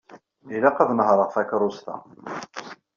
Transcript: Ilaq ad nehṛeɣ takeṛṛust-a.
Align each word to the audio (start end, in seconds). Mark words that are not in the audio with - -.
Ilaq 0.55 0.77
ad 0.79 0.89
nehṛeɣ 0.97 1.29
takeṛṛust-a. 1.31 1.95